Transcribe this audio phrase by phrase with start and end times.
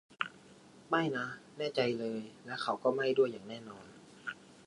[0.89, 1.27] ไม่นะ
[1.57, 3.85] แน่ใจเลย และเขาก็ไม่ด้วย อย่างแน่นอน